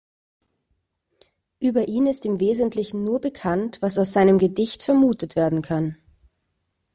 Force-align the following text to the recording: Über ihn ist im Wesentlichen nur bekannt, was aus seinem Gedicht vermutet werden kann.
Über 1.59 1.87
ihn 1.87 2.07
ist 2.07 2.25
im 2.25 2.39
Wesentlichen 2.39 3.03
nur 3.03 3.21
bekannt, 3.21 3.83
was 3.83 3.99
aus 3.99 4.13
seinem 4.13 4.39
Gedicht 4.39 4.81
vermutet 4.81 5.35
werden 5.35 5.61
kann. 5.61 5.95